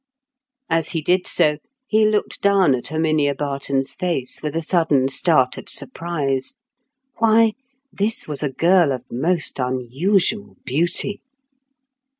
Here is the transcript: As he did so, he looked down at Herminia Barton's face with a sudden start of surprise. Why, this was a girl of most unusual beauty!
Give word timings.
As 0.67 0.89
he 0.93 1.01
did 1.03 1.27
so, 1.27 1.59
he 1.85 2.07
looked 2.07 2.41
down 2.41 2.73
at 2.73 2.87
Herminia 2.87 3.35
Barton's 3.35 3.93
face 3.93 4.41
with 4.41 4.55
a 4.55 4.63
sudden 4.63 5.09
start 5.09 5.59
of 5.59 5.69
surprise. 5.69 6.55
Why, 7.19 7.53
this 7.93 8.27
was 8.27 8.41
a 8.41 8.49
girl 8.49 8.93
of 8.93 9.03
most 9.11 9.59
unusual 9.59 10.57
beauty! 10.65 11.21